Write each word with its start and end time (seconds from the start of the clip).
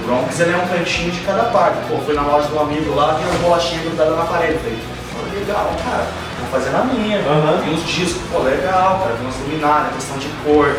Bronx 0.00 0.38
ele 0.40 0.52
é 0.52 0.56
um 0.56 0.66
cantinho 0.66 1.10
de 1.10 1.20
cada 1.20 1.44
parte. 1.44 1.76
Pô, 1.88 1.98
fui 1.98 2.14
na 2.14 2.22
loja 2.22 2.48
do 2.48 2.58
amigo 2.58 2.94
lá, 2.94 3.14
vi 3.14 3.24
as 3.28 3.40
bolachinhas 3.40 3.84
grudadas 3.84 4.16
na 4.16 4.24
parede. 4.24 4.58
Falei, 4.58 4.78
pô, 5.12 5.38
legal, 5.38 5.70
cara, 5.84 6.06
vou 6.40 6.48
fazer 6.50 6.70
na 6.70 6.84
minha. 6.84 7.18
Aham. 7.20 7.60
Vi 7.64 7.70
uns 7.70 7.84
discos, 7.86 8.22
pô, 8.32 8.38
legal, 8.40 9.00
cara, 9.02 9.14
vi 9.14 9.24
umas 9.24 9.36
luminárias, 9.36 9.94
questão 9.94 10.18
de 10.18 10.28
cor. 10.44 10.74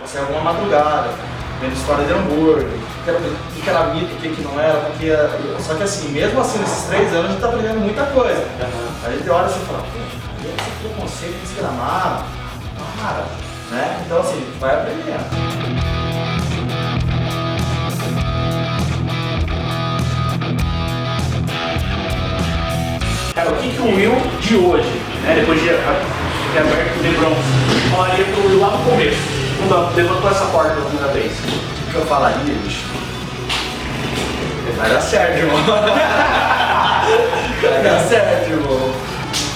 Passei 0.00 0.20
alguma 0.20 0.40
madrugada, 0.52 1.10
vendo 1.60 1.72
história 1.74 2.04
de 2.04 2.12
hambúrguer, 2.12 2.66
o 2.66 3.62
que 3.62 3.68
era- 3.70 3.86
mito, 3.94 4.14
o 4.14 4.18
que, 4.18 4.42
não 4.42 4.58
era, 4.60 4.78
porque. 4.80 5.10
Só 5.60 5.74
que 5.74 5.82
assim, 5.82 6.08
mesmo 6.08 6.40
assim, 6.40 6.58
nesses 6.58 6.84
três 6.84 7.12
anos 7.12 7.26
a 7.26 7.28
gente 7.32 7.40
tá 7.40 7.48
aprendendo 7.48 7.80
muita 7.80 8.04
coisa. 8.06 8.44
A 9.04 9.10
gente 9.10 9.28
olha 9.30 9.46
assim 9.46 9.60
e 9.62 9.66
fala, 9.66 9.84
esse 10.80 10.88
preconceito, 10.88 11.36
esse 11.44 11.54
gramado, 11.54 12.24
para, 12.98 13.26
né? 13.70 14.02
Então 14.04 14.20
assim, 14.20 14.42
vai 14.58 14.74
aprendendo. 14.74 15.24
Cara, 23.34 23.50
o 23.50 23.56
que, 23.56 23.70
que 23.70 23.80
o 23.80 23.94
Will 23.94 24.16
de 24.40 24.56
hoje, 24.56 25.00
né, 25.22 25.34
depois 25.34 25.60
de 25.60 25.68
ter 25.68 25.74
aberto 25.74 26.98
o 26.98 27.02
The 27.02 27.10
Bronx, 27.18 27.38
falaria 27.90 28.24
pro 28.24 28.48
Will 28.48 28.60
lá 28.60 28.70
no 28.70 28.84
começo, 28.84 29.18
quando 29.58 29.94
levantou 29.94 30.30
essa 30.30 30.46
porta 30.46 30.70
pela 30.70 30.86
primeira 30.86 31.12
vez? 31.12 31.32
O 31.32 31.90
que 31.90 31.94
eu 31.96 32.06
falaria, 32.06 32.54
bicho? 32.54 32.88
Vai 34.76 34.88
dar 34.88 35.00
certo, 35.00 35.38
irmão. 35.38 35.58
Vai 37.60 37.82
dar 37.82 38.00
certo, 38.00 38.50
irmão. 38.50 39.09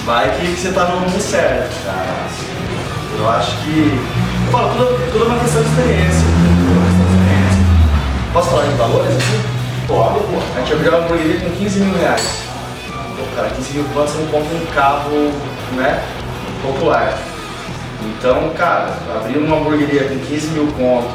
Vai 0.05 0.29
que 0.37 0.55
você 0.55 0.71
tá 0.71 0.85
no 0.85 0.99
rumo 0.99 1.19
certo, 1.19 1.83
cara. 1.83 2.27
Eu 3.17 3.27
acho 3.27 3.57
que. 3.63 3.99
Eu 4.45 4.51
falo, 4.51 4.69
tudo, 4.73 5.11
tudo 5.11 5.25
é 5.25 5.27
uma 5.27 5.39
questão 5.39 5.63
de 5.63 5.69
experiência. 5.69 6.21
Tudo 6.21 6.69
é 6.69 6.77
uma 6.77 6.85
questão 6.85 7.05
de. 7.07 8.31
Posso 8.31 8.49
falar 8.51 8.67
de 8.67 8.73
valores 8.75 9.15
aqui? 9.15 9.87
Pode, 9.87 10.19
pô. 10.19 10.37
A 10.55 10.59
gente 10.59 10.73
abriu 10.73 10.91
uma 10.91 11.05
hamburgueria 11.05 11.39
com 11.39 11.55
15 11.55 11.79
mil 11.79 11.97
reais. 11.97 12.43
Pô, 13.17 13.35
cara, 13.35 13.49
15 13.49 13.73
mil 13.73 13.85
quanto 13.95 14.11
você 14.11 14.17
não 14.19 14.27
compra 14.27 14.55
um 14.55 14.65
carro, 14.75 15.31
né? 15.75 16.03
Popular. 16.61 17.17
Então, 18.03 18.49
cara, 18.55 18.93
abrir 19.15 19.39
uma 19.39 19.57
hamburgueria 19.57 20.03
com 20.03 20.19
15 20.19 20.47
mil 20.49 20.67
conto, 20.73 21.09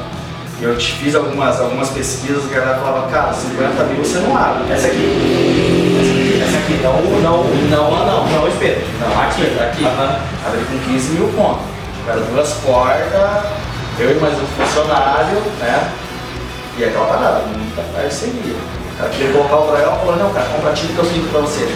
eu 0.61 0.77
te 0.77 0.93
fiz 0.93 1.15
algumas, 1.15 1.59
algumas 1.61 1.89
pesquisas, 1.91 2.45
a 2.45 2.55
galera 2.55 2.79
falava, 2.79 3.09
cara, 3.09 3.33
50 3.33 3.85
mil 3.85 4.05
você 4.05 4.19
não 4.19 4.37
abre. 4.37 4.71
Essa 4.73 4.89
aqui. 4.89 6.41
Essa 6.43 6.59
aqui, 6.59 6.75
não, 6.83 7.01
não, 7.21 7.45
Não, 7.45 7.91
não, 7.91 8.07
não. 8.07 8.27
não, 8.29 8.49
espelho. 8.49 8.83
Não, 9.01 9.21
aqui, 9.23 9.43
aqui. 9.59 9.87
Abri 10.47 10.65
com 10.65 10.79
15 10.93 11.13
mil 11.13 11.29
conto. 11.33 11.61
Tiveram 11.99 12.23
duas 12.27 12.53
portas, 12.55 13.45
eu 13.99 14.11
e 14.11 14.15
mais 14.21 14.35
um 14.35 14.47
funcionário, 14.47 15.41
né? 15.61 15.93
E 16.79 16.85
aquela 16.85 17.07
parada, 17.07 17.43
muita 17.47 17.83
parceria. 17.95 18.57
O 18.95 18.99
cara 18.99 19.11
queria 19.11 19.33
colocar 19.33 19.57
o 19.57 19.71
dragão 19.71 19.99
falou, 19.99 20.17
não, 20.17 20.31
cara, 20.33 20.47
compra 20.47 20.73
time 20.73 20.93
que 20.93 20.99
eu 20.99 21.05
pinto 21.05 21.29
pra 21.29 21.41
você. 21.41 21.69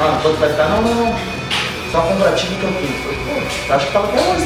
Ah, 0.00 0.18
quanto 0.22 0.38
vai 0.38 0.48
ficar? 0.48 0.68
Não, 0.68 0.82
não, 0.82 0.94
não. 0.94 1.14
Só 1.90 2.00
compra 2.00 2.32
time 2.32 2.56
que 2.56 2.64
eu 2.64 2.72
Falei, 2.72 3.18
pô, 3.68 3.74
acho 3.74 3.86
que 3.86 3.92
tava 3.92 4.06
até 4.08 4.20
mais 4.28 4.42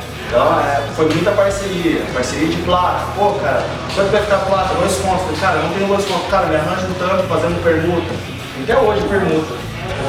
aí." 0.26 0.36
Então, 0.36 0.60
é, 0.60 0.82
foi 0.94 1.08
muita 1.08 1.30
parceria, 1.32 2.02
parceria 2.12 2.48
de 2.48 2.62
placa. 2.62 3.06
Pô, 3.16 3.32
cara, 3.34 3.64
quanto 3.94 4.10
vai 4.10 4.22
ficar 4.22 4.36
a 4.36 4.40
placa? 4.40 4.74
Dois 4.74 4.96
contos. 4.96 5.40
Cara, 5.40 5.60
não 5.60 5.70
tenho 5.70 5.88
dois 5.88 6.04
contos. 6.04 6.28
Cara, 6.30 6.46
me 6.46 6.56
arranja 6.56 6.86
um 6.86 6.94
tanto 6.94 7.22
fazendo 7.28 7.62
permuta. 7.62 8.14
Até 8.62 8.76
hoje 8.76 9.02
permuta. 9.08 9.54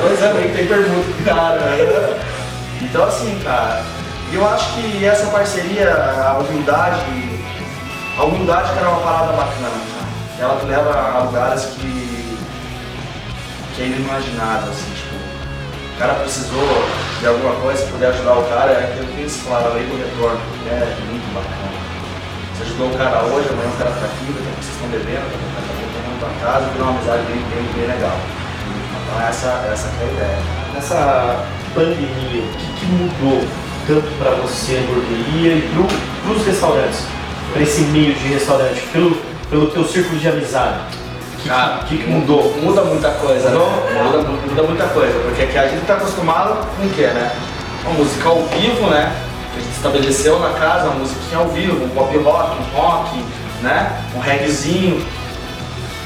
Dois 0.01 0.21
anos 0.23 0.37
aí 0.37 0.49
que 0.49 0.57
tem 0.57 0.67
permuta, 0.67 1.23
cara. 1.25 2.17
Então, 2.81 3.05
assim, 3.05 3.39
cara, 3.43 3.83
eu 4.31 4.47
acho 4.47 4.73
que 4.73 5.05
essa 5.05 5.27
parceria, 5.27 5.89
a 5.89 6.37
humildade, 6.39 7.01
a 8.17 8.23
humildade, 8.23 8.73
cara, 8.73 8.87
é 8.87 8.89
uma 8.89 9.01
parada 9.01 9.33
bacana, 9.33 9.69
cara. 9.69 10.07
Ela 10.39 10.59
te 10.59 10.65
leva 10.65 11.17
a 11.17 11.23
lugares 11.23 11.65
que, 11.65 12.37
que 13.75 13.81
é 13.81 13.85
inimaginável, 13.85 14.69
assim, 14.69 14.91
tipo, 14.95 15.15
o 15.15 15.99
cara 15.99 16.13
precisou 16.15 16.83
de 17.19 17.27
alguma 17.27 17.53
coisa, 17.55 17.83
se 17.85 17.91
puder 17.91 18.09
ajudar 18.09 18.33
o 18.37 18.43
cara, 18.43 18.71
é 18.71 18.83
aquilo 18.91 19.07
que 19.07 19.21
eles 19.21 19.37
falaram, 19.37 19.71
a 19.71 19.73
lei 19.73 19.85
do 19.85 19.97
retorno, 19.97 20.39
que 20.63 20.69
é 20.69 20.97
muito 21.09 21.27
bacana. 21.33 21.77
Você 22.53 22.63
ajudou 22.63 22.87
o 22.89 22.97
cara 22.97 23.23
hoje, 23.25 23.49
amanhã 23.49 23.69
o 23.69 23.77
cara 23.77 23.91
tá 23.91 24.05
aqui, 24.05 24.25
daqui 24.33 24.39
a 24.39 24.53
pouco 24.53 24.61
vocês 24.61 24.75
estão 24.75 24.89
bebendo, 24.89 25.25
daqui 25.25 25.37
a 25.37 25.49
pouco 25.49 25.67
tá 25.67 25.73
voltando 25.81 26.19
tua 26.19 26.33
casa, 26.45 26.65
virou 26.73 26.87
uma 26.87 26.97
amizade 26.97 27.23
bem, 27.25 27.41
bem, 27.49 27.65
bem 27.73 27.87
legal. 27.95 28.17
Então 29.07 29.27
essa, 29.27 29.49
essa 29.71 29.87
que 29.89 30.03
é 30.03 30.05
a 30.05 30.11
ideia. 30.11 30.39
Nessa 30.73 31.45
pandemia, 31.73 32.43
o 32.43 32.53
que, 32.57 32.67
que 32.77 32.85
mudou 32.85 33.47
tanto 33.87 34.09
para 34.19 34.31
você, 34.41 34.77
a 34.77 34.79
hamburgueria, 34.81 35.53
e 35.53 35.69
para 36.21 36.31
os 36.33 36.45
restaurantes? 36.45 37.01
Para 37.53 37.61
esse 37.63 37.81
meio 37.89 38.13
de 38.13 38.27
restaurante, 38.27 38.81
pelo, 38.91 39.15
pelo 39.49 39.67
teu 39.71 39.85
círculo 39.85 40.19
de 40.19 40.27
amizade? 40.27 40.79
O 41.33 41.41
que, 41.41 41.49
Cara, 41.49 41.77
que, 41.87 41.97
que 41.97 42.09
mudou? 42.09 42.53
Muda 42.61 42.83
muita 42.83 43.11
coisa, 43.11 43.49
Mudou? 43.49 43.69
né? 43.69 44.03
Muda, 44.03 44.17
muda 44.49 44.63
muita 44.63 44.85
coisa, 44.87 45.13
porque 45.37 45.43
aqui 45.43 45.57
a 45.59 45.67
gente 45.67 45.85
tá 45.85 45.93
acostumado 45.93 46.65
com 46.75 46.87
o 46.87 46.89
quê, 46.95 47.05
né? 47.05 47.31
Uma 47.83 47.93
música 47.93 48.27
ao 48.27 48.41
vivo, 48.47 48.89
né? 48.89 49.15
Que 49.53 49.59
a 49.59 49.61
gente 49.61 49.75
estabeleceu 49.75 50.39
na 50.39 50.49
casa, 50.53 50.85
uma 50.85 50.95
musiquinha 50.95 51.37
ao 51.37 51.47
vivo, 51.49 51.85
um 51.85 51.89
pop 51.89 52.17
rock, 52.17 52.57
um 52.59 52.75
rock, 52.75 53.23
né? 53.61 54.01
Um 54.15 54.19
reggaezinho. 54.19 55.05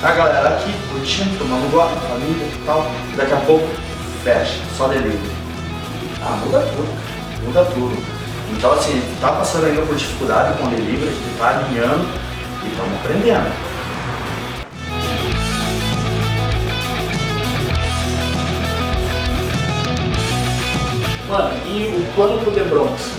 A 0.03 0.11
galera 0.11 0.49
aqui 0.49 0.75
curtindo, 0.91 1.37
tomando 1.39 1.71
guarda, 1.71 1.95
família 2.09 2.45
e 2.45 2.63
tal. 2.65 2.85
Daqui 3.15 3.31
a 3.31 3.37
pouco 3.37 3.69
fecha, 4.21 4.59
só 4.77 4.89
delivery. 4.89 5.17
Ah, 6.21 6.37
muda 6.43 6.59
tudo, 6.59 7.45
muda 7.45 7.63
tudo. 7.73 8.03
Então 8.51 8.73
assim, 8.73 9.01
tá 9.21 9.31
passando 9.31 9.67
ainda 9.67 9.81
por 9.83 9.95
dificuldade 9.95 10.57
com 10.57 10.65
o 10.65 10.69
delivery, 10.71 11.07
a 11.07 11.11
gente 11.11 11.37
tá 11.39 11.49
alinhando 11.51 12.05
e 12.65 12.67
estamos 12.67 12.99
aprendendo. 12.99 13.70
Mano, 21.31 21.49
e 21.65 21.87
o 21.87 22.13
plano 22.13 22.39
pro 22.39 22.51
The 22.51 22.63
Bronx? 22.63 23.09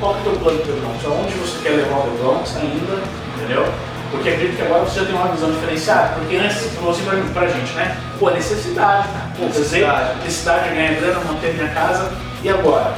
Qual 0.00 0.14
que 0.14 0.26
é 0.26 0.32
o 0.32 0.34
teu 0.34 0.40
plano 0.42 0.58
pro 0.58 0.72
The 0.72 0.80
Bronx? 0.80 1.04
Aonde 1.04 1.32
você 1.34 1.62
quer 1.62 1.76
levar 1.76 1.98
o 1.98 2.02
The 2.02 2.18
Bronx 2.20 2.56
ainda, 2.56 3.02
entendeu? 3.36 3.64
Porque 4.10 4.30
acredito 4.30 4.56
que 4.56 4.62
agora 4.62 4.84
você 4.84 4.98
já 4.98 5.06
tem 5.06 5.14
uma 5.14 5.28
visão 5.28 5.52
diferenciada. 5.52 6.08
Porque 6.14 6.36
antes 6.38 6.56
você 6.56 6.68
falou 6.70 6.90
assim 6.90 7.04
pra, 7.04 7.16
pra 7.32 7.46
gente, 7.46 7.72
né? 7.74 7.96
Pô, 8.18 8.30
necessidade, 8.30 9.06
cara. 9.06 9.30
Pô, 9.38 9.44
necessidade. 9.44 10.08
Necessidade. 10.08 10.18
necessidade 10.24 10.68
de 10.68 10.74
ganhar 10.74 10.94
grana, 10.96 11.20
manter 11.20 11.54
minha 11.54 11.68
casa. 11.68 12.12
E 12.42 12.48
agora? 12.48 12.94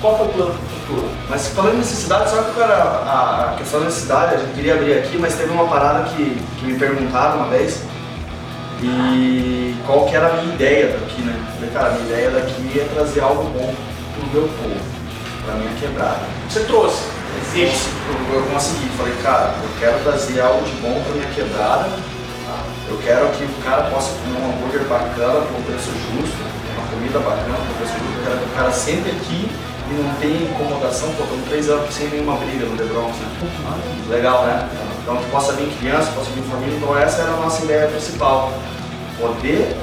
Qual 0.00 0.14
que 0.14 0.22
é 0.22 0.24
o 0.24 0.28
plano 0.30 0.54
pro 0.54 0.78
futuro? 0.80 1.10
Mas 1.28 1.48
falando 1.48 1.74
em 1.74 1.78
necessidade, 1.78 2.30
sabe 2.30 2.54
que 2.54 2.60
era 2.62 2.74
a, 2.74 3.50
a 3.52 3.56
questão 3.58 3.80
da 3.80 3.86
necessidade, 3.86 4.34
a 4.34 4.38
gente 4.38 4.54
queria 4.54 4.74
abrir 4.76 4.94
aqui, 4.94 5.18
mas 5.18 5.34
teve 5.34 5.50
uma 5.52 5.68
parada 5.68 6.08
que, 6.08 6.42
que 6.58 6.64
me 6.64 6.78
perguntaram 6.78 7.36
uma 7.36 7.48
vez 7.48 7.82
e 8.82 9.76
qual 9.86 10.06
que 10.06 10.16
era 10.16 10.28
a 10.28 10.32
minha 10.40 10.54
ideia 10.54 10.88
daqui, 10.88 11.20
né? 11.20 11.34
Eu 11.36 11.54
falei, 11.54 11.70
cara, 11.70 11.86
a 11.88 11.90
minha 11.92 12.04
ideia 12.06 12.30
daqui 12.30 12.80
é 12.80 12.88
trazer 12.94 13.20
algo 13.20 13.44
bom 13.50 13.74
pro 14.16 14.40
meu 14.40 14.48
povo, 14.48 14.80
pra 15.44 15.54
minha 15.54 15.72
quebrada. 15.78 16.22
Você 16.48 16.60
trouxe. 16.60 17.02
Existe. 17.42 17.90
Eu, 18.08 18.40
eu 18.40 18.46
consegui, 18.46 18.88
falei, 18.96 19.14
cara, 19.22 19.54
eu 19.62 19.70
quero 19.78 20.02
trazer 20.02 20.40
algo 20.40 20.64
de 20.64 20.72
bom 20.80 21.02
pra 21.04 21.14
minha 21.14 21.28
quebrada, 21.34 21.90
eu 22.88 22.98
quero 22.98 23.28
que 23.30 23.44
o 23.44 23.62
cara 23.64 23.90
possa 23.90 24.12
comer 24.12 24.38
um 24.38 24.50
hambúrguer 24.50 24.84
bacana 24.84 25.40
por 25.40 25.58
um 25.58 25.62
preço 25.62 25.90
justo, 25.90 26.36
uma 26.76 26.86
comida 26.88 27.18
bacana 27.18 27.58
por 27.58 27.70
um 27.70 27.76
preço 27.78 27.92
justo, 27.92 28.18
eu 28.18 28.24
quero 28.24 28.38
que 28.38 28.44
o 28.44 28.56
cara 28.56 28.70
sempre 28.70 29.10
aqui 29.10 29.50
e 29.88 29.94
não 29.94 30.14
tenha 30.14 30.50
incomodação, 30.50 31.10
pô, 31.14 31.24
estamos 31.24 31.48
três 31.48 31.68
anos 31.68 31.94
sem 31.94 32.08
nenhuma 32.08 32.36
briga 32.36 32.66
no 32.66 32.76
The 32.76 32.84
Bronx, 32.84 33.16
né? 33.16 33.26
Legal, 34.08 34.46
né? 34.46 34.68
Então 35.02 35.16
que 35.16 35.30
possa 35.30 35.52
vir 35.52 35.68
criança, 35.78 36.10
possa 36.12 36.30
vir 36.30 36.42
família, 36.44 36.76
então 36.76 36.96
essa 36.98 37.22
era 37.22 37.32
a 37.32 37.36
nossa 37.36 37.64
ideia 37.64 37.86
principal. 37.88 38.52
Poder 39.20 39.76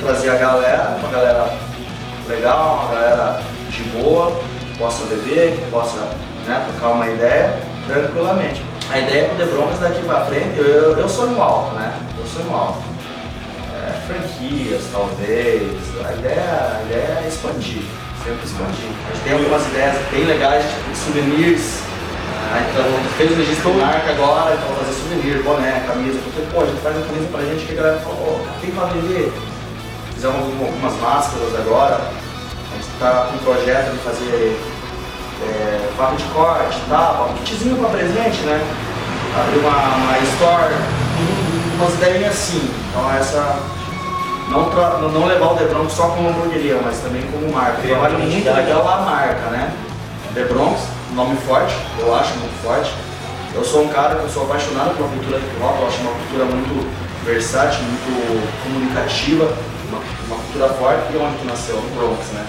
trazer 0.00 0.30
a 0.30 0.36
galera, 0.36 0.96
uma 0.98 1.08
galera 1.10 1.58
legal, 2.28 2.84
uma 2.84 2.94
galera 2.94 3.40
de 3.76 3.82
boa, 3.90 4.32
possa 4.78 5.04
beber, 5.06 5.58
possa 5.70 5.98
né, 6.46 6.66
trocar 6.70 6.94
uma 6.94 7.06
ideia 7.08 7.58
tranquilamente. 7.86 8.62
A 8.90 8.98
ideia 8.98 9.22
é 9.22 9.28
pro 9.28 9.36
The 9.38 9.88
daqui 9.88 10.04
pra 10.06 10.24
frente, 10.26 10.58
eu, 10.58 10.64
eu, 10.64 10.98
eu 10.98 11.08
sonho 11.08 11.40
alto, 11.42 11.74
né? 11.74 11.92
Eu 12.18 12.26
sonho 12.26 12.54
alto. 12.54 12.82
É, 13.74 13.92
franquias, 14.06 14.82
talvez. 14.92 15.72
A 16.06 16.12
ideia, 16.12 16.78
a 16.78 16.82
ideia 16.84 17.18
é 17.24 17.28
expandir, 17.28 17.82
sempre 18.24 18.44
expandir. 18.44 18.90
A 19.10 19.14
gente 19.14 19.24
tem 19.24 19.32
algumas 19.32 19.66
ideias 19.66 19.96
bem 20.10 20.24
legais, 20.24 20.64
tipo 20.64 20.90
de 20.90 20.96
souvenirs. 20.98 21.80
Ah, 22.48 22.62
então, 22.70 22.84
fez 23.18 23.32
o 23.32 23.34
registro 23.34 23.72
de 23.72 23.78
marca 23.78 24.10
agora, 24.10 24.54
então 24.54 24.76
fazer 24.76 24.92
souvenir, 24.92 25.42
boné, 25.42 25.82
camisa, 25.84 26.18
porque 26.22 26.42
pô, 26.54 26.62
a 26.62 26.66
gente 26.66 26.80
faz 26.80 26.96
uma 26.96 27.06
camisa 27.06 27.26
pra 27.32 27.42
gente 27.42 27.66
que 27.66 27.72
a 27.72 27.82
galera 27.82 28.00
fala, 28.00 28.14
ô, 28.14 28.38
tem 28.60 28.70
pra 28.70 28.84
vender. 28.84 29.32
Fizemos 30.14 30.36
algum- 30.36 30.64
algumas 30.66 30.94
máscaras 31.00 31.54
agora, 31.58 32.00
a 32.76 32.82
gente 32.82 32.98
tá 32.98 33.28
com 33.30 33.36
um 33.36 33.38
projeto 33.38 33.92
de 33.92 33.98
fazer 33.98 34.60
é, 35.42 35.88
faca 35.96 36.16
de 36.16 36.24
corte 36.24 36.76
e 36.78 36.90
tal, 36.90 37.30
um 37.30 37.34
kitzinho 37.44 37.76
pra 37.76 37.88
presente, 37.90 38.40
né? 38.42 38.60
Abrir 39.38 39.58
uma, 39.58 39.70
uma 39.96 40.18
store, 40.18 40.74
umas 41.78 41.94
ideias 41.94 42.32
assim. 42.32 42.70
Então 42.90 43.10
essa, 43.14 43.58
não, 44.48 44.70
tra- 44.70 44.98
não- 44.98 45.26
levar 45.26 45.52
o 45.52 45.56
The 45.56 45.64
Bronx 45.64 45.92
só 45.92 46.08
como 46.08 46.28
hamburgueria, 46.28 46.78
mas 46.82 46.98
também 46.98 47.22
como 47.30 47.52
marca. 47.52 47.80
Eu 47.82 47.90
trabalho 47.90 48.18
muito 48.18 48.50
legal 48.52 48.88
a 48.88 48.96
marca, 49.02 49.50
né? 49.50 49.70
The 50.34 50.44
Bronx, 50.44 50.80
nome 51.14 51.36
forte, 51.46 51.74
eu 51.98 52.14
acho 52.14 52.34
muito 52.36 52.62
forte. 52.62 52.92
Eu 53.54 53.64
sou 53.64 53.84
um 53.84 53.88
cara 53.88 54.16
que 54.16 54.22
eu 54.22 54.28
sou 54.28 54.42
apaixonado 54.44 54.94
pela 54.96 55.08
cultura 55.08 55.38
hip 55.38 55.62
hop, 55.62 55.76
eu 55.80 55.86
acho 55.88 56.00
uma 56.02 56.12
cultura 56.12 56.44
muito 56.44 56.86
versátil, 57.24 57.80
muito 57.84 58.62
comunicativa, 58.62 59.52
uma, 59.88 59.98
uma 60.28 60.36
cultura 60.36 60.68
forte 60.74 61.12
e 61.12 61.16
onde 61.16 61.36
que 61.38 61.46
nasceu? 61.46 61.76
No 61.76 61.88
Bronx, 61.96 62.26
né? 62.32 62.44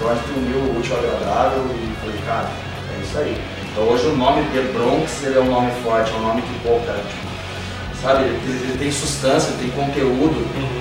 Então 0.00 0.12
a 0.12 0.14
gente 0.14 0.30
uniu 0.30 0.56
o 0.56 0.78
útil 0.78 0.96
ao 0.96 1.04
agradável 1.04 1.62
e 1.74 1.94
falei, 2.00 2.20
cara, 2.24 2.48
é 2.48 3.02
isso 3.02 3.18
aí. 3.18 3.36
Então 3.70 3.84
hoje 3.84 4.06
o 4.06 4.16
nome 4.16 4.42
The 4.44 4.62
Bronx 4.72 5.22
ele 5.22 5.36
é 5.36 5.40
um 5.42 5.50
nome 5.50 5.70
forte, 5.84 6.10
é 6.10 6.16
um 6.16 6.22
nome 6.22 6.40
que, 6.40 6.58
pô, 6.60 6.80
cara, 6.86 7.00
tipo, 7.00 8.00
sabe, 8.00 8.24
ele, 8.24 8.40
ele 8.64 8.78
tem 8.78 8.90
substância, 8.90 9.50
ele 9.50 9.68
tem 9.68 9.84
conteúdo, 9.84 10.40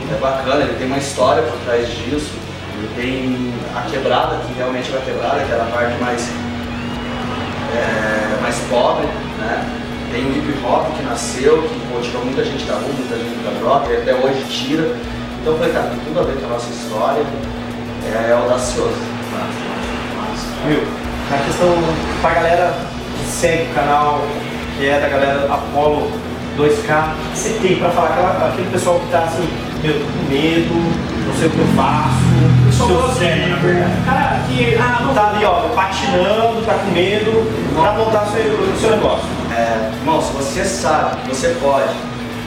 é 0.10 0.18
bacana, 0.22 0.64
ele 0.64 0.78
tem 0.78 0.88
uma 0.88 0.98
história 0.98 1.44
por 1.44 1.60
trás 1.66 1.86
disso, 1.90 2.32
ele 2.78 2.90
tem 2.96 3.54
a 3.76 3.82
quebrada, 3.92 4.38
que 4.38 4.54
realmente 4.54 4.90
era 4.90 5.00
a 5.00 5.04
quebrada, 5.04 5.44
que 5.44 5.52
era 5.52 5.64
a 5.64 5.66
parte 5.66 6.02
mais, 6.02 6.30
é, 7.76 8.42
mais 8.42 8.56
pobre, 8.70 9.06
né? 9.38 9.68
Tem 10.14 10.24
o 10.24 10.32
hip 10.32 10.66
hop 10.66 10.96
que 10.96 11.04
nasceu, 11.04 11.62
que 11.64 11.80
pô, 11.92 12.00
tirou 12.00 12.24
muita 12.24 12.46
gente 12.46 12.64
da 12.64 12.76
rua, 12.76 12.94
muita 12.98 13.18
gente 13.18 13.44
da 13.44 13.52
droga, 13.60 13.92
e 13.92 13.98
até 13.98 14.16
hoje 14.16 14.42
tira. 14.50 14.96
Então 15.42 15.54
eu 15.54 15.60
falei, 15.60 15.74
cara, 15.74 15.90
tem 15.90 16.00
tudo 16.06 16.20
a 16.22 16.24
ver 16.24 16.40
com 16.40 16.46
a 16.46 16.50
nossa 16.50 16.70
história, 16.70 17.26
é, 18.06 18.32
audacioso. 18.32 18.96
Viu? 20.68 20.84
Na 21.30 21.38
questão 21.38 21.68
pra 22.22 22.34
galera 22.34 22.74
que 23.18 23.26
segue 23.26 23.72
o 23.72 23.76
canal, 23.76 24.22
que 24.78 24.90
é 24.90 25.00
da 25.00 25.08
galera 25.08 25.46
Apollo 25.52 26.12
2K, 26.58 27.14
o 27.14 27.32
que 27.32 27.38
você 27.38 27.50
tem 27.62 27.78
pra 27.78 27.90
falar 27.90 28.10
aquela, 28.10 28.50
aquele 28.50 28.70
pessoal 28.70 29.00
que 29.00 29.12
tá 29.12 29.20
assim, 29.20 29.48
meu, 29.82 29.94
tô 29.94 30.06
com 30.06 30.30
medo, 30.30 30.74
não 31.26 31.34
sei 31.36 31.48
o 31.48 31.52
que 31.52 31.60
eu 31.60 31.68
faço, 31.76 32.30
eu 32.82 33.02
você, 33.02 33.20
sei, 33.20 33.46
na 33.48 33.56
verdade. 33.58 33.94
Cara, 34.06 34.40
que. 34.48 34.76
Ah, 34.76 35.02
não. 35.02 35.14
tá 35.14 35.30
ali 35.30 35.46
ó, 35.46 35.70
patinando, 35.76 36.66
tá 36.66 36.74
com 36.74 36.92
medo, 36.92 37.48
pra 37.80 37.94
montar 37.94 38.26
seu, 38.26 38.44
o 38.44 38.78
seu 38.80 38.92
negócio. 38.92 39.26
É, 39.52 39.92
irmão, 40.00 40.22
se 40.22 40.34
você 40.34 40.66
sabe 40.66 41.22
que 41.22 41.36
você 41.36 41.56
pode, 41.62 41.94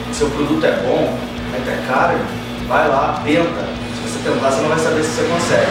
que 0.07 0.15
seu 0.15 0.29
produto 0.29 0.65
é 0.65 0.71
bom, 0.71 1.17
mas 1.51 1.67
é 1.67 1.79
caro, 1.87 2.19
vai 2.67 2.87
lá, 2.87 3.21
tenta. 3.23 3.72
Tentar, 4.23 4.51
você 4.51 4.61
não 4.61 4.69
vai 4.69 4.79
saber 4.79 5.03
se 5.03 5.09
você 5.09 5.23
consegue. 5.23 5.67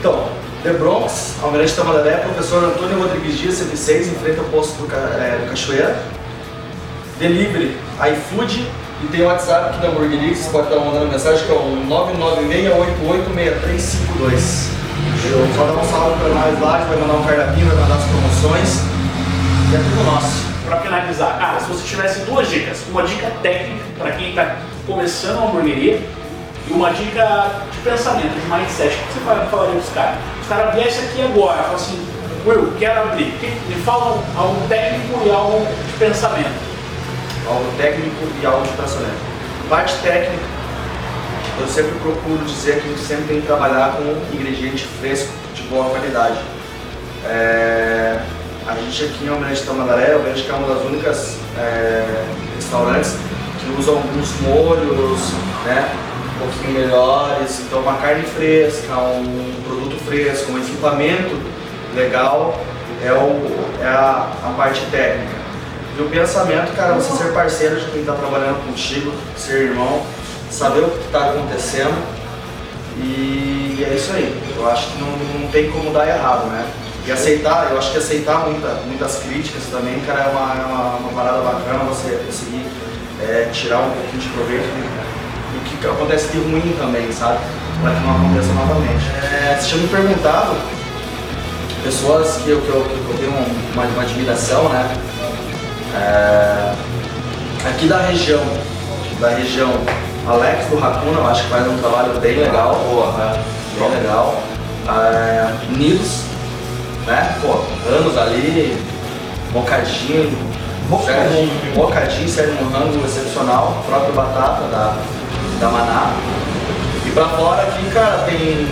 Então, 0.00 0.28
The 0.62 0.72
Bronx, 0.72 1.34
Almirante 1.42 1.74
Tamandaré, 1.74 2.16
professor 2.16 2.64
Antônio 2.64 3.00
Rodrigues 3.00 3.38
Dias, 3.38 3.56
106, 3.56 4.08
em 4.08 4.14
frente 4.14 4.38
ao 4.38 4.46
posto 4.46 4.78
do, 4.78 4.90
é, 4.94 5.40
do 5.44 5.50
Cachoeira. 5.50 6.02
Delivery, 7.18 7.76
iFood 8.12 8.66
e 9.02 9.06
tem 9.08 9.20
o 9.22 9.26
WhatsApp 9.26 9.76
da 9.78 9.88
Hamburgueria, 9.88 10.30
que 10.30 10.36
você 10.36 10.48
pode 10.48 10.68
estar 10.68 10.80
mandando 10.80 11.12
mensagem, 11.12 11.44
que 11.44 11.52
é 11.52 11.54
o 11.54 11.76
996886352. 11.86 14.72
Eu 15.24 15.46
só 15.54 15.66
dá 15.66 15.72
um 15.72 15.84
salve 15.84 16.18
para 16.18 16.30
nós 16.30 16.58
lá, 16.60 16.78
gente 16.78 16.88
vai 16.88 16.96
mandar 16.98 17.14
um 17.14 17.22
cardápio, 17.24 17.66
vai 17.66 17.76
mandar 17.76 17.96
as 17.96 18.04
promoções. 18.04 19.01
E 19.72 19.74
é 19.74 19.78
tudo 19.78 20.04
nosso. 20.04 20.52
Pra 20.66 20.76
finalizar, 20.80 21.38
cara, 21.38 21.58
se 21.60 21.66
você 21.66 21.86
tivesse 21.86 22.20
duas 22.20 22.48
dicas, 22.48 22.82
uma 22.90 23.02
dica 23.04 23.30
técnica 23.42 23.82
para 23.98 24.12
quem 24.12 24.30
está 24.30 24.56
começando 24.86 25.38
a 25.38 25.44
hamburgueria 25.48 26.00
e 26.68 26.72
uma 26.72 26.90
dica 26.90 27.46
de 27.72 27.78
pensamento, 27.78 28.34
de 28.38 28.50
mindset, 28.50 28.94
o 28.94 29.06
que 29.06 29.12
você 29.14 29.20
fala- 29.24 29.46
falaria 29.46 29.74
pros 29.74 29.88
caras? 29.94 30.14
Os 30.42 30.48
caras 30.48 30.74
viessem 30.74 31.04
aqui 31.08 31.22
agora, 31.22 31.62
falam 31.62 31.76
assim, 31.76 32.06
Will, 32.44 32.72
quero 32.78 33.02
abrir. 33.02 33.32
Me 33.68 33.74
fala 33.84 34.22
algo 34.36 34.68
técnico 34.68 35.20
e 35.24 35.30
algo 35.30 35.66
de 35.86 35.92
pensamento. 35.98 36.72
algo 37.48 37.72
técnico 37.76 38.24
e 38.40 38.46
algo 38.46 38.62
de 38.62 38.72
pensamento. 38.74 39.20
Parte 39.68 39.94
técnica, 40.02 40.42
eu 41.60 41.66
sempre 41.66 41.92
procuro 41.98 42.44
dizer 42.44 42.80
que 42.80 42.86
a 42.86 42.90
gente 42.90 43.00
sempre 43.00 43.24
tem 43.24 43.40
que 43.40 43.46
trabalhar 43.48 43.96
com 43.96 44.36
ingrediente 44.36 44.86
fresco 45.00 45.32
de 45.54 45.62
boa 45.62 45.86
qualidade. 45.90 46.38
É, 47.26 48.20
a 48.66 48.74
gente 48.74 49.04
aqui 49.04 49.24
em 49.24 49.28
Almirante 49.28 49.62
Tamandaré, 49.62 50.12
eu 50.14 50.22
vejo 50.22 50.44
que 50.44 50.50
é 50.50 50.54
uma 50.54 50.74
das 50.74 50.84
únicas 50.84 51.38
é, 51.58 52.24
restaurantes 52.56 53.16
que 53.58 53.80
usam 53.80 53.96
alguns 53.96 54.40
molhos, 54.40 55.20
né, 55.64 55.90
um 56.34 56.38
pouquinho 56.38 56.80
melhores, 56.80 57.60
então 57.60 57.80
uma 57.80 57.94
carne 57.94 58.22
fresca, 58.22 58.96
um 58.98 59.54
produto 59.66 59.96
fresco, 60.04 60.52
um 60.52 60.58
equipamento 60.58 61.40
legal 61.94 62.58
é, 63.04 63.12
o, 63.12 63.82
é 63.82 63.86
a, 63.86 64.32
a 64.44 64.54
parte 64.56 64.80
técnica. 64.90 65.42
E 65.98 66.02
o 66.02 66.08
pensamento, 66.08 66.74
cara, 66.74 66.94
você 66.94 67.12
ser 67.16 67.32
parceiro 67.32 67.78
de 67.78 67.90
quem 67.90 68.00
está 68.00 68.14
trabalhando 68.14 68.64
contigo, 68.66 69.12
ser 69.36 69.70
irmão, 69.70 70.02
saber 70.50 70.80
o 70.80 70.90
que 70.90 71.04
está 71.06 71.30
acontecendo 71.30 72.02
e 72.96 73.84
é 73.84 73.94
isso 73.94 74.12
aí. 74.12 74.40
Eu 74.56 74.70
acho 74.70 74.88
que 74.92 74.98
não, 75.00 75.10
não 75.40 75.48
tem 75.50 75.70
como 75.70 75.92
dar 75.92 76.06
errado, 76.06 76.46
né? 76.46 76.66
E 77.04 77.10
aceitar, 77.10 77.68
eu 77.70 77.78
acho 77.78 77.90
que 77.90 77.98
aceitar 77.98 78.46
muita- 78.48 78.80
muitas 78.86 79.16
críticas 79.16 79.64
também, 79.70 79.98
cara, 80.06 80.20
é 80.20 80.28
uma, 80.28 80.54
é 80.54 80.66
uma, 80.66 80.96
uma 80.98 81.12
parada 81.12 81.42
bacana 81.42 81.84
você 81.84 82.10
conseguir 82.24 82.64
é, 83.20 83.48
tirar 83.52 83.78
um 83.80 83.90
pouquinho 83.90 84.22
de 84.22 84.28
proveito 84.28 84.62
do, 84.62 85.80
que 85.80 85.86
acontece 85.86 86.28
de 86.28 86.38
ruim 86.38 86.76
também, 86.78 87.10
sabe? 87.12 87.38
Para 87.82 87.92
que 87.94 88.00
não 88.06 88.14
aconteça 88.16 88.52
novamente. 88.52 89.04
É, 89.20 89.56
você 89.58 89.68
tinha 89.68 89.82
me 89.82 89.88
perguntado, 89.88 90.54
pessoas 91.82 92.36
que 92.36 92.50
eu, 92.50 92.60
que 92.60 92.68
eu, 92.68 92.82
que 92.84 93.10
eu 93.10 93.16
tenho 93.18 93.32
uma, 93.74 93.84
uma 93.84 94.02
admiração, 94.02 94.68
né? 94.68 94.96
É, 95.96 96.72
aqui 97.68 97.86
da 97.88 97.98
região, 97.98 98.42
da 99.20 99.30
região, 99.30 99.72
Alex 100.26 100.66
do 100.66 100.78
Racuna, 100.78 101.18
eu 101.18 101.26
acho 101.26 101.42
que 101.42 101.48
faz 101.50 101.66
um 101.66 101.76
trabalho 101.78 102.20
bem 102.20 102.36
legal, 102.36 102.76
bem 103.78 103.90
legal. 103.90 104.40
É, 104.88 105.52
Nils, 105.76 106.22
né? 107.06 107.38
Pô, 107.40 107.64
anos 107.88 108.16
ali, 108.16 108.76
bocadinho, 109.52 110.30
Sérgio, 111.04 111.50
bocadinho, 111.74 112.28
Sérgio 112.28 112.54
Morango 112.64 113.04
excepcional, 113.04 113.82
próprio 113.86 114.14
Batata 114.14 114.62
da, 114.68 114.96
da 115.60 115.68
Maná. 115.68 116.12
E 117.06 117.10
pra 117.10 117.28
fora 117.30 117.62
aqui, 117.62 117.90
cara, 117.90 118.18
tem 118.18 118.66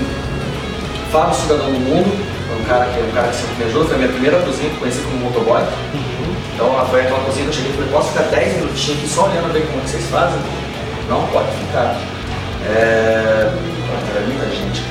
Fábio 1.11 1.35
Cidadão 1.35 1.73
do 1.73 1.81
Mundo, 1.81 2.27
é 2.53 2.63
um 2.63 2.65
cara 2.65 2.87
que, 2.87 3.01
um 3.01 3.11
cara 3.13 3.29
que 3.29 3.37
sempre 3.37 3.57
me 3.57 3.65
ajuda, 3.71 3.85
foi 3.87 3.95
a 3.95 3.99
minha 3.99 4.13
primeira 4.13 4.41
cozinha 4.41 4.69
que 4.69 4.77
eu 4.77 4.81
conheci 4.81 5.01
como 5.01 5.17
motoboy. 5.25 5.63
Então 6.55 6.87
foi 6.91 7.01
aquela 7.03 7.21
cozinha 7.21 7.45
que 7.45 7.51
eu 7.51 7.55
cheguei 7.55 7.71
e 7.71 7.75
falei, 7.75 7.91
posso 7.91 8.09
ficar 8.11 8.25
10 8.25 8.57
minutinhos 8.57 8.99
aqui 8.99 9.09
só 9.09 9.25
olhando 9.25 9.53
bem 9.53 9.63
como 9.67 9.81
que 9.83 9.91
vocês 9.91 10.05
fazem? 10.11 10.39
Não, 11.09 11.27
pode 11.29 11.49
ficar. 11.53 11.97
É... 12.69 13.51
Era 14.13 14.27
muita 14.27 14.47
gente. 14.55 14.90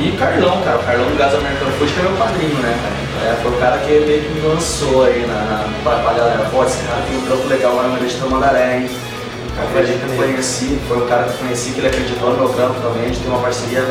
E 0.00 0.16
Carlão, 0.16 0.62
cara, 0.62 0.78
o 0.78 0.84
Carlão 0.84 1.06
do 1.10 1.16
Gás 1.16 1.34
Americano 1.34 1.72
Food, 1.78 1.92
que 1.92 2.00
é 2.00 2.02
meu 2.02 2.16
padrinho, 2.16 2.58
né, 2.60 2.78
cara? 2.82 3.06
É, 3.26 3.34
foi 3.42 3.50
o 3.50 3.56
cara 3.56 3.78
que 3.78 3.90
meio 4.00 4.22
que 4.22 4.28
me 4.28 4.40
lançou 4.46 5.04
aí 5.04 5.26
na, 5.26 5.34
na, 5.34 5.68
pra, 5.82 5.98
pra 5.98 6.12
galera. 6.12 6.48
Pô, 6.50 6.64
esse 6.64 6.78
cara 6.84 7.02
tem 7.08 7.16
um 7.16 7.22
trampo 7.26 7.48
legal 7.48 7.74
lá 7.74 7.82
no 7.84 7.98
Rede 7.98 8.16
Tamandaré, 8.16 8.78
hein? 8.78 8.90
Foi 9.72 9.80
a 9.80 9.84
gente 9.84 10.04
que 10.04 10.16
conheci, 10.16 10.78
foi 10.86 10.98
o 10.98 11.06
cara 11.06 11.24
que 11.24 11.38
conheci, 11.38 11.72
que 11.72 11.80
ele 11.80 11.88
acreditou 11.88 12.30
no 12.30 12.36
meu 12.36 12.48
trampo 12.50 12.78
também, 12.80 13.04
a 13.04 13.08
gente 13.08 13.20
tem 13.20 13.30
uma 13.30 13.40
parceria 13.40 13.82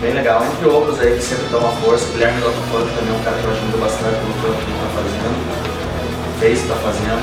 bem 0.00 0.14
legal, 0.14 0.44
entre 0.44 0.68
outros 0.68 1.00
aí 1.00 1.16
que 1.16 1.22
sempre 1.22 1.46
dão 1.50 1.60
uma 1.60 1.72
força. 1.82 2.06
O 2.06 2.12
Guilherme 2.12 2.40
Lotofano 2.40 2.86
também 2.94 3.10
é 3.10 3.18
um 3.18 3.24
cara 3.24 3.36
que 3.36 3.44
eu 3.44 3.50
ajudo 3.50 3.80
bastante 3.80 4.16
pelo 4.22 4.34
trampo 4.38 4.58
que 4.62 4.70
ele 4.70 4.78
tá 4.78 4.88
fazendo, 4.94 5.36
fez, 6.38 6.62
tá 6.62 6.74
fazendo. 6.76 7.22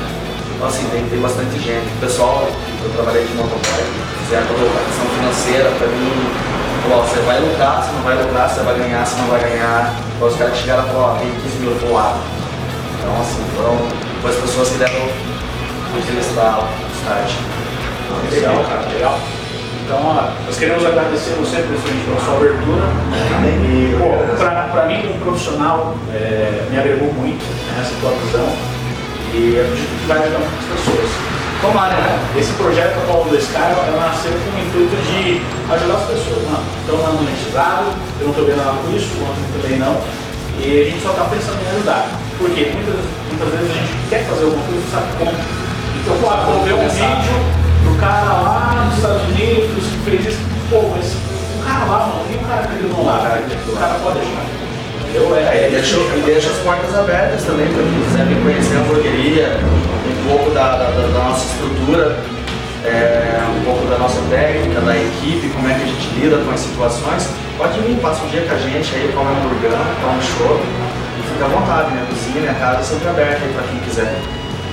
Então 0.54 0.68
assim, 0.68 0.84
tem, 0.92 1.08
tem 1.08 1.20
bastante 1.20 1.58
gente. 1.58 1.88
O 1.96 2.00
pessoal 2.00 2.46
eu 2.84 2.90
trabalhei 2.92 3.24
de 3.24 3.32
motoboy, 3.34 3.84
fizeram 4.20 4.46
toda 4.46 4.68
a 4.68 4.84
questão 4.84 5.06
financeira 5.16 5.70
pra 5.78 5.86
mim. 5.88 6.57
Falou, 6.88 7.04
ó, 7.04 7.06
você 7.06 7.20
vai 7.20 7.38
lucrar, 7.38 7.82
você 7.82 7.92
não 7.92 8.02
vai 8.02 8.16
lucrar, 8.16 8.48
você 8.48 8.60
vai 8.62 8.78
ganhar, 8.78 9.04
você 9.04 9.20
não 9.20 9.28
vai 9.28 9.40
ganhar. 9.40 9.94
Então 10.16 10.28
os 10.28 10.36
caras 10.36 10.56
chegaram 10.56 10.84
e 10.84 10.86
falaram, 10.88 11.16
ó, 11.16 11.18
tem 11.18 11.30
15 11.30 11.56
mil 11.58 11.76
pro 11.76 11.92
lado. 11.92 12.18
Então 12.98 13.20
assim, 13.20 13.44
foram, 13.54 14.30
as 14.30 14.36
pessoas 14.36 14.68
que 14.70 14.78
deram 14.78 14.94
aquele 16.00 16.20
start. 16.20 16.64
start. 17.02 17.30
Legal, 18.32 18.64
cara, 18.64 18.88
legal. 18.90 19.18
Então, 19.84 20.00
ó, 20.02 20.30
nós 20.46 20.56
queremos 20.56 20.86
agradecer 20.86 21.34
você, 21.34 21.56
presidente, 21.60 22.06
pela 22.06 22.20
sua 22.20 22.36
abertura. 22.36 22.84
E, 23.44 23.96
pô, 23.98 24.36
pra, 24.38 24.62
pra 24.72 24.86
mim, 24.86 25.02
como 25.02 25.20
profissional, 25.20 25.94
é, 26.14 26.68
me 26.70 26.78
agregou 26.78 27.12
muito 27.12 27.44
nessa 27.76 27.92
tua 28.00 28.12
visão. 28.12 28.48
E 29.34 29.56
eu 29.56 29.64
acredito 29.64 30.00
que 30.00 30.06
vai 30.06 30.22
ajudar 30.22 30.38
muitas 30.38 30.64
pessoas. 30.64 31.37
Tomara, 31.60 31.96
né? 31.96 32.18
Esse 32.38 32.52
projeto 32.52 32.96
Apollo 33.02 33.30
2K 33.30 33.58
ela 33.58 34.08
nasceu 34.08 34.30
com 34.30 34.50
o 34.54 34.62
intuito 34.62 34.94
de 34.94 35.42
ajudar 35.74 35.94
as 35.94 36.06
pessoas. 36.06 36.46
Não, 36.46 36.62
estão 36.62 36.96
dando 37.02 37.18
monetizado, 37.18 37.90
eu 38.20 38.26
não 38.26 38.30
estou 38.30 38.46
vendo 38.46 38.58
nada 38.58 38.78
com 38.78 38.94
isso, 38.94 39.10
o 39.18 39.26
outro 39.26 39.42
também 39.60 39.78
não. 39.78 39.98
E 40.62 40.82
a 40.82 40.84
gente 40.90 41.02
só 41.02 41.10
está 41.10 41.24
pensando 41.24 41.58
em 41.58 41.76
ajudar. 41.76 42.06
Porque 42.38 42.70
muitas, 42.70 43.02
muitas 43.26 43.48
vezes 43.50 43.70
a 43.70 43.74
gente 43.74 43.92
quer 44.08 44.22
fazer 44.26 44.44
alguma 44.44 44.62
coisa 44.66 44.78
e 44.78 44.90
sabe 44.90 45.06
como. 45.18 45.34
Então, 45.34 46.14
pô, 46.22 46.28
vou 46.46 46.62
ver 46.62 46.74
um 46.74 46.88
vídeo 46.88 47.36
do 47.82 47.98
cara 47.98 48.32
lá 48.38 48.86
nos 48.86 48.94
Estados 48.94 49.22
Unidos 49.34 49.82
que 49.82 49.98
fez 50.06 50.26
isso. 50.26 50.38
Pô, 50.70 50.94
mas 50.94 51.10
o 51.10 51.64
cara 51.66 51.84
lá, 51.90 51.98
mano, 52.06 52.22
e 52.30 52.36
o 52.36 52.46
cara 52.46 52.66
que 52.68 52.74
ele 52.78 52.94
não 52.94 53.04
lá, 53.04 53.18
cara? 53.18 53.42
O 53.42 53.76
cara 53.76 53.94
pode 53.98 54.18
ajudar. 54.22 54.37
Entendeu? 55.08 55.36
É, 55.36 55.68
e 55.68 55.70
deixa, 55.70 55.96
e 55.96 56.22
deixa 56.24 56.50
as 56.50 56.56
portas 56.58 56.94
abertas 56.96 57.42
também 57.44 57.66
para 57.66 57.82
quem 57.82 58.00
quiser 58.02 58.24
vir 58.26 58.42
conhecer 58.42 58.76
a 58.76 58.80
hamburgueria, 58.80 59.60
um 60.06 60.28
pouco 60.28 60.50
da, 60.50 60.76
da, 60.76 60.90
da- 60.90 61.08
nossa 61.08 61.44
estrutura, 61.46 62.16
é, 62.84 63.40
um 63.58 63.64
pouco 63.64 63.86
da 63.86 63.98
nossa 63.98 64.20
técnica, 64.30 64.80
da 64.80 64.96
equipe, 64.96 65.48
como 65.50 65.68
é 65.68 65.74
que 65.74 65.82
a 65.82 65.86
gente 65.86 66.08
lida 66.20 66.36
com 66.38 66.50
as 66.50 66.60
situações. 66.60 67.28
Pode 67.56 67.80
vir, 67.80 67.96
passa 68.00 68.22
um 68.24 68.28
dia 68.28 68.42
com 68.42 68.54
a 68.54 68.58
gente 68.58 68.94
aí, 68.94 69.10
come 69.12 69.28
um 69.30 69.36
hamburgão, 69.38 69.78
toma 70.00 70.14
um 70.14 70.22
show 70.22 70.60
e 71.18 71.32
fica 71.32 71.44
à 71.44 71.48
vontade, 71.48 71.90
minha 71.90 72.04
cozinha, 72.06 72.40
minha 72.40 72.54
casa 72.54 72.80
é 72.80 72.82
sempre 72.84 73.08
aberta 73.08 73.44
aí 73.44 73.52
para 73.52 73.62
quem 73.66 73.78
quiser. 73.80 74.14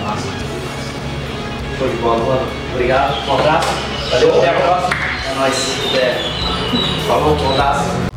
Nossa. 0.06 0.27
Show 1.80 1.88
de 1.89 1.96
bola, 1.98 2.24
mano. 2.24 2.48
Obrigado, 2.74 3.27
um 3.27 3.34
abraço. 3.39 3.68
Valeu, 4.12 4.38
até 4.38 4.50
a 4.50 4.54
próxima. 4.54 4.89
É 5.32 5.36
nóis. 5.39 5.77
É. 5.96 7.08
Falou, 7.08 7.36
um 7.36 7.50
abraço. 7.54 8.14